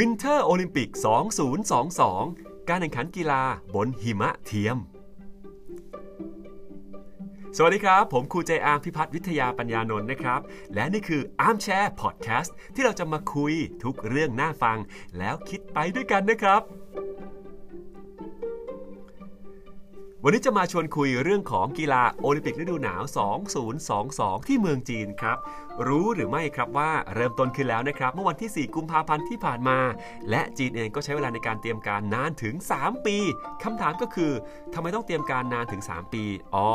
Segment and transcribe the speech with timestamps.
[0.00, 0.90] Winter Olympic
[1.58, 3.42] 2022 การแข่งขันกีฬา
[3.74, 4.78] บนหิมะเทียม
[7.56, 10.40] สวัสดีครับ ผมครูใจอาร์พิพัฒน์วิทยาปัญญานนท์นะครับ
[10.74, 14.78] และนี่คือ Armchair Podcast ที่เราจะมาคุยทุกเรื่องน่าฟัง
[15.18, 16.62] แล้วคิดไปด้วยกันนะครับ
[20.28, 23.02] วันนี้จะมาชวนคุยเรื่องของกีฬาโอลิมปิกฤดูหนาว
[23.74, 25.38] 2022 ที่เมืองจีนครับ
[25.86, 29.78] รู้หรือไม่ครับว่าเริ่มต้นขึ้นแล้วนะครับ เมื่อวันที่ 4 กุมภาพันธ์ที่ผ่านมา
[30.30, 33.16] และจีนเองก็ใช้เวลาในการเตรียมการนานถึง 3 ปี
[33.62, 34.32] คำถามก็คือ
[34.74, 36.68] ทำไมต้องเตรียมการนานถึง 3 ปี อ๋อ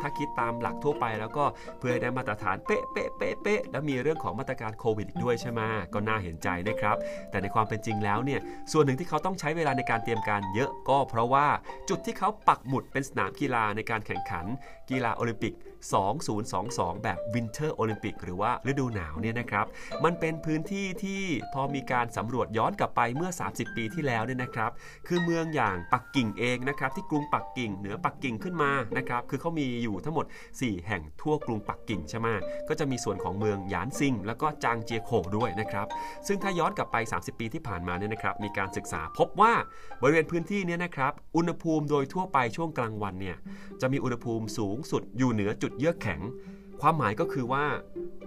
[0.00, 1.44] ถ้าคิดตามหลักทั่วไปแล้วก็
[1.78, 5.60] เพื่อให้ได้มาตรฐานเป๊ะเป๊ะเป๊ะเป๊ะแล้วมีเรื่องของมาตรการโควิดอีกด้วยใช่ไหม
[5.94, 6.96] ก็น่าเห็นใจนะครับ
[7.30, 8.40] แต่ในความเป็นจริงแล้วเนี่ย
[8.72, 11.46] ส่วนหนึ่งที่เขาต้องใช้เวลาในการเตรียมการเยอะก็เพราะว่า
[11.88, 14.46] จุดที่เขาปักหมุดเป็นสนามกีฬาในการแข่งขัน
[14.90, 15.54] กีฬาโอลิมปิก
[16.28, 19.66] 2022 แบบ Winter Olympic หรือว่าฤดูหนาวเนี่ยนะครับ
[20.04, 21.22] มันเป็นพื้นที่ที่
[21.54, 24.70] พอมีการสำรวจย้อนกลับไปเมื่อ 30 ปีที่แล้วเนี่ยนะครับ
[25.06, 32.28] คือเมืองอย่างปักกิ่งเองนะครับที่กรุงปักกิ่งเหนือปักกิ่งขึ้นมานะครับ คือเขามีอยู่ทั้งหมด 4 แห่งทั่วกรุงปักกิ่งใช่ไหม
[32.68, 35.86] ก็จะมีส่วนของเมืองเหยียนชิ่ง แล้วก็จางเจียโข่วด้วยนะครับ
[36.26, 39.52] ซึ่งถ้าย้อนกลับไป 30 ปีที่ผ่านมาเนี่ยนะครับ มีการศึกษาพบว่า
[40.02, 43.36] บริเวณพื้นที่นี้นะครับ อุณหภูมิโดยทั่วไปช่วงกลางวันเนี่ย
[43.80, 46.20] จะมีอุณหภูมิสูงสุดอยู่เหนือจุดเยือกแข็ง
[46.80, 47.64] ความหมายก็คือว่า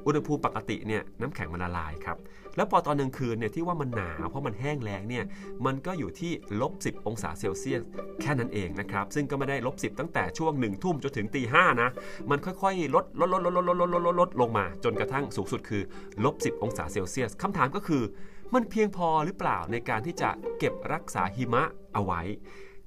[0.06, 2.18] อุณหภูมิปกติเนี่ยน้ำแข็งมันละลายครับ
[2.56, 5.26] แล้วพอตอนกลางคืนเนี่ยที่ว่ามันหนาวเพราะมันแห้งแล้งเนี่ย
[5.66, 7.82] มันก็อยู่ที่ลบ10 องศาเซลเซียส
[8.22, 11.90] แค่นั้นเองนะครับ ซึ่งก็ไม่ได้ลบ10 ตั้งแต่ช่วงหนึ่งทุ่มจนถึงตีห้านะ
[12.30, 15.84] มันค่อยๆลดลดลดลดลดลดลดลดลดลดลงมา จนกระทั่งสูงสุดคือ
[16.26, 18.04] ลบ10 องศาเซลเซียสคำถามก็คือ
[18.54, 20.30] มันเพียงพอหรือเปล่าในการที่จะ
[20.60, 21.64] เก็บรักษาหิมะ
[21.94, 22.22] เอาไว้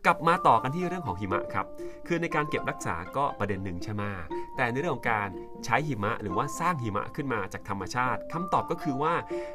[0.07, 1.67] กลับมาต่อกันที่เรื่องของหิมะครับ
[2.07, 4.03] คือในการเก็บรักษาก็ประเด็นหนึ่งใช่ไหม
[4.57, 5.29] แต่ในเรื่องของการ
[5.65, 9.15] ใช้หิมะหรือว่าสร้างหิมะขึ้นมาจากธรรมชาติคำตอบก็คือว่า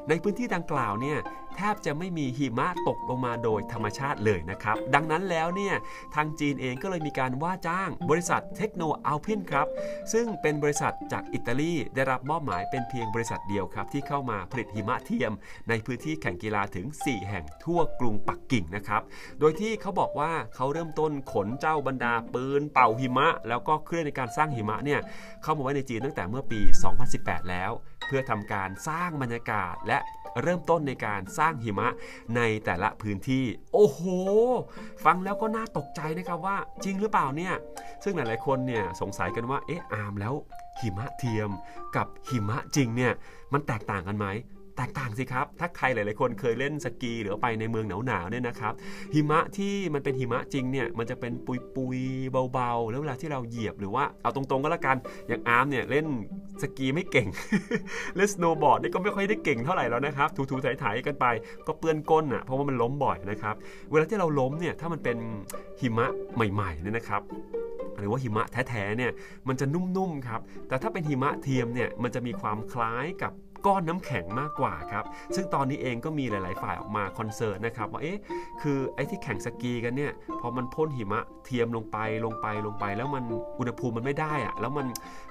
[0.09, 1.17] ในพื้นที่ดังกล่าวเนี่ย
[1.55, 5.75] แทบจะไม่มีหิมะตกลงมาโดยธรรมชาติเลยนะครับ ดังนั้นแล้วเนี่ย
[6.15, 9.67] ทางจีนเองก็เลยมีการว่าจ้างบริษัทเทคโนอัลพินครับ
[10.13, 15.31] ซึ่งเป็นบริษัทจากอิตาลีได้รับมอบหมายเป็นเพียงบริษัทเดียวครับ ที่เข้ามาผลิตหิมะเทียม
[15.69, 19.01] ในพื้นที่แข่งกีฬาถึง 4 แห่งทั่วกรุงปักกิ่งนะครับ
[19.39, 24.99] โดยที่เขาบอกว่าเขาเริ่มต้นขนเจ้าบรรดาปืนเป่าหิมะ แล้วก็เครื่องในการสร้างหิมะเนี่ย
[25.43, 26.61] เข้ามาไว้ในจีนตั้งแต่เมื่อปี
[27.05, 27.71] 2018 แล้ว
[28.07, 29.99] เพื่อทำการสร้างบรรยากาศและ
[30.41, 31.87] เริ่มต้นในการสร้างหิมะ
[32.35, 34.01] ในแต่ละพื้นที่ โอ้โห
[35.05, 37.53] ฟังแล้วก็น่าตกใจนะครับว่าจริงหรือเปล่าเนี่ย
[38.03, 40.33] ซึ่งหลายๆคนเนี่ยสงสัยกันว่าเอ๊ะอามแล้ว
[40.79, 41.49] หิมะเทียม
[41.95, 43.13] กับหิมะจริงเนี่ย
[43.53, 44.25] มันแตกต่างกันไหม
[44.79, 48.73] แตกต่างสิครับ ถ้าใครหลาย ๆ คนเคยเล่นสกีหรือไปในเมืองหนาว ๆ เนี่ยนะครับ
[49.13, 51.33] หิมะที่มันเป็นหิมะจริงเนี่ย มันจะเป็น
[51.75, 54.97] ปุย ๆ เบา ๆ แล้วเวลาที่เราเหยียบหรือว่าเอาตรง ๆ ก็แล้วกัน
[55.27, 56.05] อย่างอาร์มเนี่ยเล่น
[56.61, 57.27] สกีไม่เก่ง
[58.15, 61.25] เล่นสโนว์บอร์ดนี่ก็ไม่ค่อยได้เก่งเท่าไหร่แล้วนะครับ ถูๆไถๆกันไป
[61.67, 63.55] ก็เปื้อนก้นอะ เพราะว่ามันล้มบ่อยนะครับ
[63.91, 65.17] เวลาที่เราล้มเนี่ย ถ้ามันเป็น
[65.81, 67.21] หิมะใหม่ ๆ เนี่ยนะครับ
[67.99, 69.11] หรือว่าหิมะแท้ๆเนี่ย
[69.47, 73.33] มันจะนุ่มๆครับ แต่ถ้าเป็นหิมะเทียมเนี่ยมันจะมีความคล้ายกับ
[73.65, 75.05] ก้อนน้ำแข็งมากกว่าครับ
[75.35, 78.19] ซึ่งตอนนี้เองก็มีหลาย ๆ ฝ่ายออกมาคอนเซิร์ตนะครับว่าเอ๊ะ
[78.61, 80.11] คือไอ้ที่แข่งสกีกันเนี่ย
[80.41, 83.23] พอมันพ่นหิมะเทียมลงไปลงไปลงไป แล้วมัน
[83.59, 84.87] อุณหภูมิมันไม่ได้อะแล้วมัน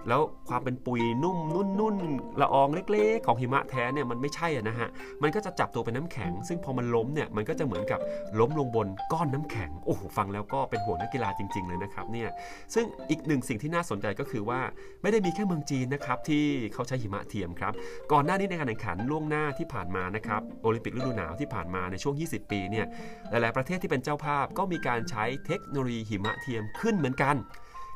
[0.08, 4.88] แล้วความเป็นปุยนุ่มนุ่นๆละอองเล็ก ๆ ของหิมะแท้เนี่ยมันไม่ใช่อะนะฮะ
[5.22, 8.00] มันก็จะจับตัวเป็นน้ำแข็ง ซึ่งพอมันล้มเนี่ยมันก็จะเหมือนกับ
[8.40, 12.28] ล้มลงบนก้อนน้ำแข็งโอ้โหฟังแล้วก็เป็นห่วงนักกีฬาจริง ๆ เลยนะครับเนี่ย
[12.74, 14.60] ซึ่งอีกหนึ่งสิ่งที่น่าสนใจก็คือว่า
[15.02, 17.72] ไม่ได้มีแค่เมืองจีนนะครับที่เขาใช้หิมะเทียมครับ
[18.12, 22.86] ก่่อนหน้านี้ในการแข่งขันล่วงหน้าที่ผ่านมานะครับโอลิมปิกฤดูหนาวที่ผ่านมาในช่วง 20 ปีเนี่ย
[23.30, 27.36] หลาย ๆ ประเทศที่เป็นเจ้าภาพก็มีการใช้เทคโนโลยีหิมะเทียมขึ้นเหมือนกัน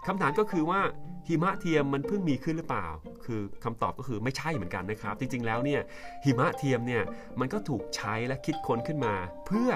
[0.07, 0.81] คำถามก็คือว่า
[1.29, 2.87] หิมะเทียมมันเพิ่งมีขึ้นหรือเปล่า
[3.25, 5.81] คือคำตอบก็คือไม่ใช่เหมือนกันนะครับ จริง ๆ แล้วเนี่ย
[6.25, 7.03] หิมะเทียมเนี่ย
[7.41, 9.15] มันก็ถูกใช้และคิดค้นขึ้นมา
[9.47, 9.71] เพื่อ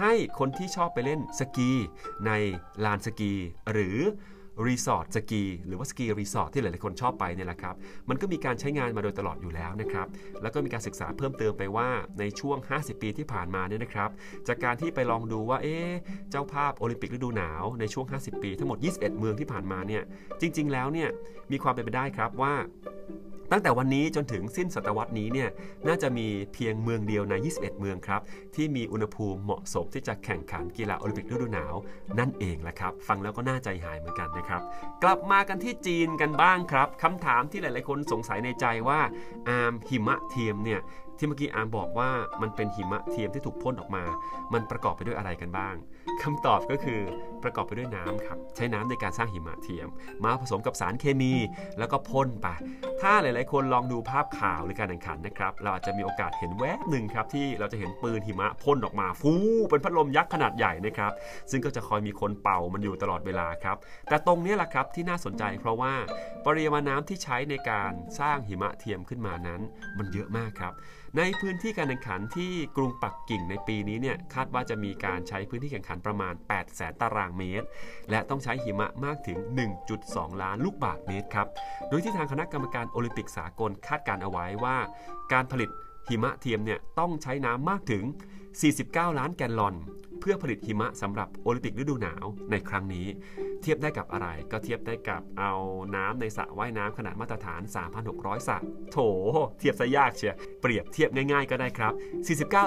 [0.00, 1.70] ให้คนที่ชอบไปเล่นสกี
[2.26, 2.32] ใน
[2.84, 3.34] ลานสกี
[3.72, 3.98] หรือ
[4.66, 7.74] รีสอร์ทสกีหรือว่า ski resort ที่หลาย ๆ คนชอบไปเนี่ยแหละครับ
[8.08, 10.06] มันก็มีการใช้งานมาโดยตลอดอยู่แล้วนะครับ
[10.42, 11.88] แล้วก็มีการศึกษาเพิ่มเติมไปว่า
[12.18, 14.10] ในช่วง 50 ปีที่ผ่านมาเนี่ยนะครับ
[14.48, 15.76] จากการที่ไปลองดูว่า เอ๊
[16.30, 20.02] เจ้าภาพโอลิมปิกฤดูหนาวในช่วง 50 ปี ทั้งหมด 21 เมืองที่ผ่านมาเนี่ย
[20.40, 21.08] จริง ๆ แล้วเนี่ย
[21.52, 22.54] มีความเป็นไปได้ครับว่า
[23.52, 25.48] ตั้งแต่วันนี้จนถึงสิ้นศตวรรษนี้เนี่ย
[25.86, 28.20] น่าจะมีเพียงเมืองเดียวใน 21 เมืองครับ
[28.54, 31.74] ที่มีอุณหภูมิเหมาะสมที่จะแข่งขันกีฬาโอลิมปิกฤดูหนาว
[32.18, 34.60] นั่นเองแหละครับ ฟังแล้วก็น่าใจหายเหมือนกันนะครับ
[35.02, 39.00] กลับมากันที่จีนกันบ้างครับคำถามที่หลาย ๆ คนสงสัยในใจว่า
[39.48, 40.80] อามหิมะเทียมเนี่ย
[41.18, 42.10] ที่เมื่อกี้อาร์มบอกว่า
[42.42, 44.04] มันเป็นหิมะเทียมที่ถูกพ่นออกมา
[44.52, 45.74] มันประกอบไปด้วยอะไรกันบ้าง
[46.22, 47.00] คำตอบก็คือ
[47.42, 49.88] ประกอบไปด้วยน้ำครับ ใช้น้ำในการสร้างหิมะเทียม
[50.24, 51.32] มาผสมกับสารเคมี
[51.78, 52.48] แล้วก็พ่นไป
[53.00, 59.32] ถ้าหลายๆ คนลองดูภาพข่าวหรือการแข่งขันนะครับ เราอาจจะมีโอกาสเห็นแวบหนึ่งครับที่เราจะเห็นปืนหิมะพ่นออกมา ฟู
[59.68, 61.12] เป็นพัดลมยักษ์ขนาดใหญ่นะครับ
[61.50, 63.76] ซึ่งก็จะคอยมีคนเป่ามันอยู่ตลอดเวลาครับ
[64.08, 65.92] แต่ตรงนี้แหละครับที่น่าสนใจเพราะว่า
[66.46, 69.60] ปริมาณน้ำที่ใช้ในการสร้างหิมะเทียมขึ้นมานั้น
[69.98, 70.72] มันเยอะมากครับ
[71.18, 77.66] ในพื้นที่การแข่งขันที่กรุงปักกิ่งในปีนี้เนี่ยคาดว่าจะมีการใช้พื้นที่แข่งขันประมาณ 8 0 0แสนตารางเมตร
[78.10, 79.38] และต้องใช้หิมะมากถึง
[79.90, 81.48] 1.2 ล้านลูกบาศก์เมตรครับ
[81.88, 84.76] โดยที่ทางคณะกรรมการโอลิมปิกสากลคาดการเอาไว้ว่า
[85.32, 85.70] การผลิต
[86.08, 88.04] หิมะเทียมเนี่ยต้องใช้น้ำมากถึง
[88.60, 89.74] 49 ล้านแกลลอน
[90.22, 93.06] เพื่อผลิตหิมะสำหรับโอลิมปิกฤดูหนาวในครั้งนี้
[93.62, 95.52] เทียบได้กับอะไร ก็เทียบได้กับเอา
[95.96, 97.60] น้ำในสระว่ายน้ำขนาดมาตรฐาน
[98.04, 98.56] 3,600 สระ
[98.92, 98.98] โถ
[99.58, 101.92] เทียบซะยากเชียเปรียบเทียบง่ายๆก็ได้ครับ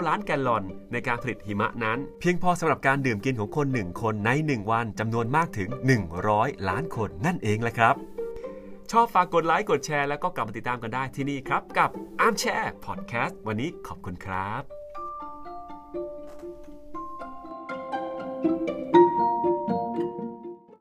[0.02, 5.70] 49 ล้านแกลลอนในการผลิตหิมะนั้น เพียงพอสำหรับการดื่มกินของคน 1 คนใน 1 วันจำนวนมากถึง
[6.20, 7.96] 100 ล้านคนนั่นเองแหละครับ
[8.92, 14.85] ชอบฝากกดไลค์ กดแชร์ แล้วก็กลับมาติดตามกันได้ที่นี่ครับ กับอาร์มแชร์พอดแคสต์วันนี้ขอบคุณครับ